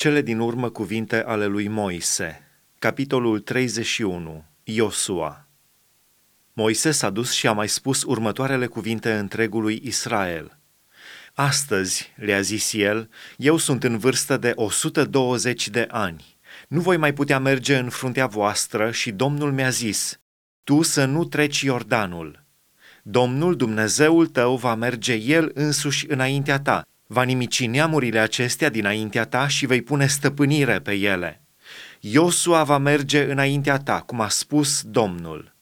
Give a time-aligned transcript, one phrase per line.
[0.00, 5.48] Cele din urmă cuvinte ale lui Moise, capitolul 31, Iosua.
[6.52, 10.58] Moise s-a dus și a mai spus următoarele cuvinte întregului Israel.
[11.34, 16.38] Astăzi, le-a zis el, eu sunt în vârstă de 120 de ani.
[16.68, 20.20] Nu voi mai putea merge în fruntea voastră și Domnul mi-a zis,
[20.64, 22.44] tu să nu treci Iordanul.
[23.02, 29.48] Domnul Dumnezeul tău va merge El însuși înaintea ta va nimici neamurile acestea dinaintea ta
[29.48, 31.42] și vei pune stăpânire pe ele.
[32.00, 35.54] Iosua va merge înaintea ta, cum a spus Domnul.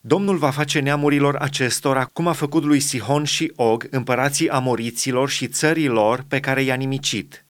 [0.00, 5.48] Domnul va face neamurilor acestora cum a făcut lui Sihon și Og, împărații amoriților și
[5.48, 7.46] țărilor pe care i-a nimicit.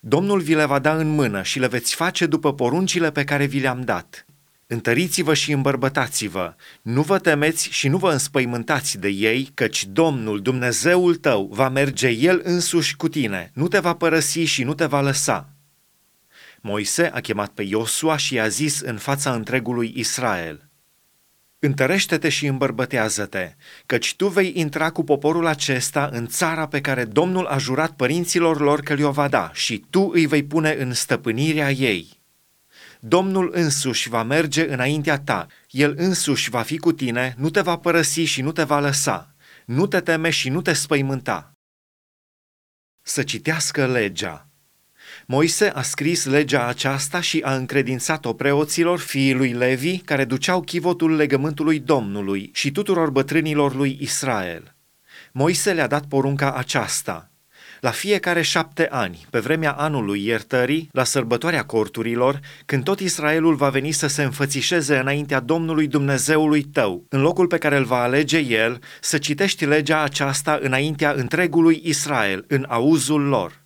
[0.00, 3.44] Domnul vi le va da în mână și le veți face după poruncile pe care
[3.44, 4.26] vi le-am dat.
[4.74, 11.14] Întăriți-vă și îmbărbătați-vă, nu vă temeți și nu vă înspăimântați de ei, căci Domnul, Dumnezeul
[11.14, 15.00] tău, va merge El însuși cu tine, nu te va părăsi și nu te va
[15.00, 15.48] lăsa.
[16.60, 20.68] Moise a chemat pe Iosua și i-a zis în fața întregului Israel,
[21.58, 23.54] Întărește-te și îmbărbătează-te,
[23.86, 28.60] căci tu vei intra cu poporul acesta în țara pe care Domnul a jurat părinților
[28.60, 32.22] lor că le-o va da și tu îi vei pune în stăpânirea ei.
[33.06, 37.78] Domnul însuși va merge înaintea ta, El însuși va fi cu tine, nu te va
[37.78, 39.34] părăsi și nu te va lăsa,
[39.66, 41.52] nu te teme și nu te spăimânta.
[43.02, 44.48] Să citească legea.
[45.26, 51.16] Moise a scris legea aceasta și a încredințat-o preoților fiii lui Levi, care duceau chivotul
[51.16, 54.74] legământului Domnului și tuturor bătrânilor lui Israel.
[55.32, 57.28] Moise le-a dat porunca aceasta–
[57.84, 63.68] la fiecare șapte ani, pe vremea anului iertării, la sărbătoarea corturilor, când tot Israelul va
[63.68, 68.38] veni să se înfățișeze înaintea Domnului Dumnezeului tău, în locul pe care îl va alege
[68.38, 73.62] el, să citești legea aceasta înaintea întregului Israel, în auzul lor.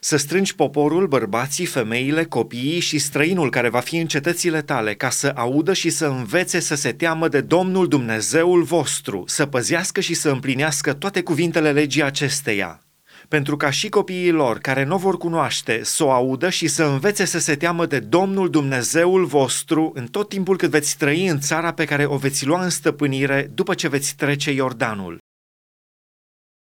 [0.00, 5.10] Să strângi poporul, bărbații, femeile, copiii și străinul care va fi în cetățile tale, ca
[5.10, 10.14] să audă și să învețe să se teamă de Domnul Dumnezeul vostru, să păzească și
[10.14, 12.83] să împlinească toate cuvintele legii acesteia
[13.28, 17.24] pentru ca și copiii lor care nu vor cunoaște să o audă și să învețe
[17.24, 21.72] să se teamă de Domnul Dumnezeul vostru în tot timpul cât veți trăi în țara
[21.72, 25.18] pe care o veți lua în stăpânire după ce veți trece Iordanul.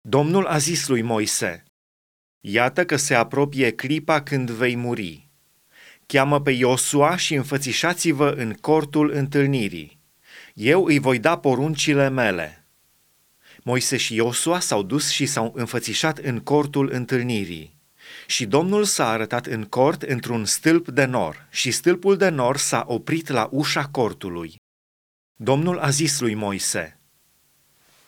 [0.02, 1.64] Domnul a zis lui Moise,
[2.40, 5.30] Iată că se apropie clipa când vei muri.
[6.06, 10.00] Cheamă pe Iosua și înfățișați-vă în cortul întâlnirii.
[10.54, 12.56] Eu îi voi da poruncile mele–
[13.64, 17.80] Moise și Iosua s-au dus și s-au înfățișat în cortul întâlnirii.
[18.28, 22.84] Și Domnul s-a arătat în cort într-un stâlp de nor și stâlpul de nor s-a
[22.88, 24.56] oprit la ușa cortului.
[25.36, 27.00] Domnul a zis lui Moise,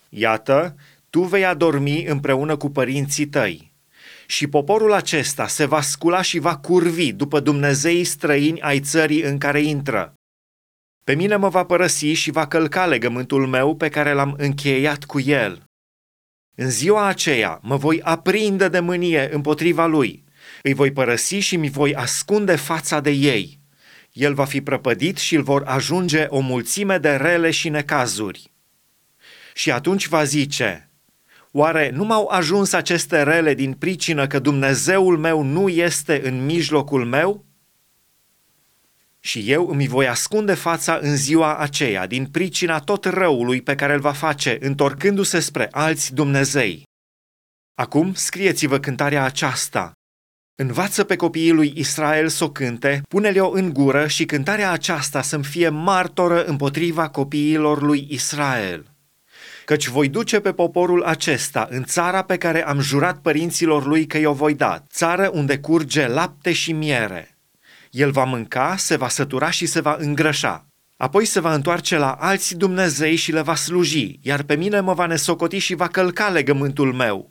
[0.08, 0.76] Iată,
[1.10, 3.72] tu vei adormi împreună cu părinții tăi
[4.26, 9.38] și poporul acesta se va scula și va curvi după Dumnezeii străini ai țării în
[9.38, 10.14] care intră
[11.04, 15.20] pe mine mă va părăsi și va călca legământul meu pe care l-am încheiat cu
[15.20, 15.62] el.
[16.54, 20.24] În ziua aceea mă voi aprinde de mânie împotriva lui.
[20.62, 23.58] Îi voi părăsi și mi voi ascunde fața de ei.
[24.12, 28.52] El va fi prăpădit și îl vor ajunge o mulțime de rele și necazuri.
[29.54, 30.90] Și atunci va zice,
[31.52, 37.04] Oare nu m-au ajuns aceste rele din pricină că Dumnezeul meu nu este în mijlocul
[37.04, 37.44] meu?
[39.26, 43.94] Și eu îmi voi ascunde fața în ziua aceea din pricina tot răului pe care
[43.94, 46.82] îl va face, întorcându-se spre alți Dumnezei.
[47.74, 49.92] Acum scrieți-vă cântarea aceasta.
[50.62, 55.44] Învață pe copiii lui Israel să o cânte, pune-le-o în gură și cântarea aceasta să-mi
[55.44, 58.86] fie martoră împotriva copiilor lui Israel.
[59.64, 64.18] Căci voi duce pe poporul acesta în țara pe care am jurat părinților lui că
[64.18, 67.33] i-o voi da, țară unde curge lapte și miere
[67.94, 70.66] el va mânca, se va sătura și se va îngrășa.
[70.96, 74.94] Apoi se va întoarce la alți Dumnezei și le va sluji, iar pe mine mă
[74.94, 77.30] va nesocoti și va călca legământul meu.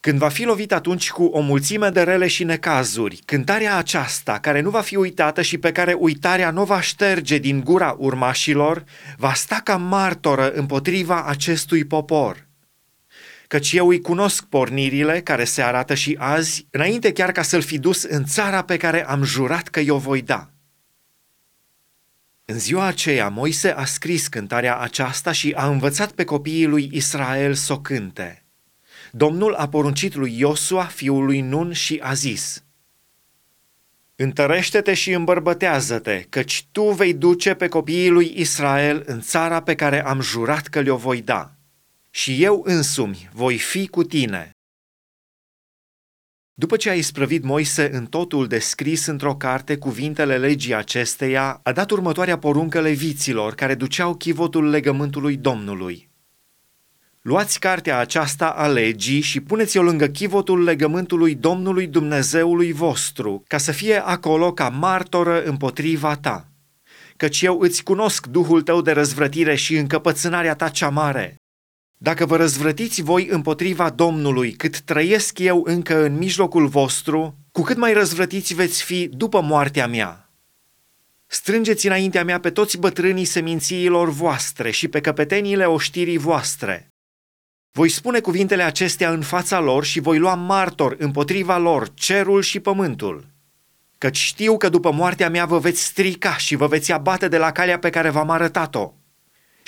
[0.00, 4.60] Când va fi lovit atunci cu o mulțime de rele și necazuri, cântarea aceasta, care
[4.60, 8.84] nu va fi uitată și pe care uitarea nu va șterge din gura urmașilor,
[9.16, 12.48] va sta ca martoră împotriva acestui popor
[13.50, 17.78] căci eu îi cunosc pornirile care se arată și azi, înainte chiar ca să-l fi
[17.78, 20.50] dus în țara pe care am jurat că i-o voi da.
[22.44, 27.54] În ziua aceea, Moise a scris cântarea aceasta și a învățat pe copiii lui Israel
[27.54, 28.44] să o cânte.
[29.12, 32.64] Domnul a poruncit lui Iosua, fiul lui Nun, și a zis,
[34.16, 40.04] Întărește-te și îmbărbătează-te, căci tu vei duce pe copiii lui Israel în țara pe care
[40.04, 41.54] am jurat că le-o voi da
[42.10, 44.50] și eu însumi voi fi cu tine.
[46.54, 51.90] După ce a isprăvit Moise în totul descris într-o carte cuvintele legii acesteia, a dat
[51.90, 56.10] următoarea poruncă leviților care duceau chivotul legământului Domnului.
[57.20, 63.72] Luați cartea aceasta a legii și puneți-o lângă chivotul legământului Domnului Dumnezeului vostru, ca să
[63.72, 66.48] fie acolo ca martoră împotriva ta.
[67.16, 71.36] Căci eu îți cunosc duhul tău de răzvrătire și încăpățânarea ta cea mare.
[72.02, 77.76] Dacă vă răzvrătiți voi împotriva Domnului cât trăiesc eu încă în mijlocul vostru, cu cât
[77.76, 80.30] mai răzvrătiți veți fi după moartea mea.
[81.26, 86.88] Strângeți înaintea mea pe toți bătrânii semințiilor voastre și pe căpeteniile oștirii voastre.
[87.72, 92.60] Voi spune cuvintele acestea în fața lor și voi lua martor împotriva lor cerul și
[92.60, 93.26] pământul.
[93.98, 97.52] Căci știu că după moartea mea vă veți strica și vă veți abate de la
[97.52, 98.94] calea pe care v-am arătat-o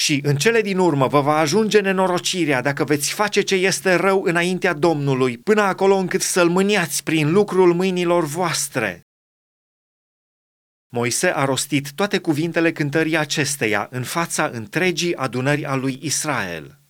[0.03, 4.23] și în cele din urmă vă va ajunge nenorocirea dacă veți face ce este rău
[4.23, 9.03] înaintea Domnului, până acolo încât să-l mâniați prin lucrul mâinilor voastre.
[10.89, 16.82] Moise a rostit toate cuvintele cântării acesteia în fața întregii adunări a lui Israel.